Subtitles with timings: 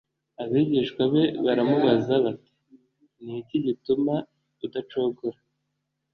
[0.43, 2.51] Abigishwa be baramubaza bati
[3.23, 4.13] Ni iki gituma
[4.65, 5.39] udacogora